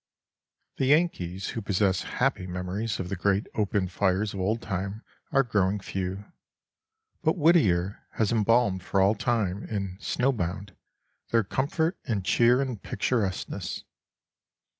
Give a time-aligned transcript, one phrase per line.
[0.77, 5.43] The Yankees who possess happy memories of the great open fires of old time are
[5.43, 6.25] growing few,
[7.21, 10.75] but Whittier has embalmed for all time, in "Snow Bound,"
[11.29, 13.83] their comfort and cheer and picturesqueness.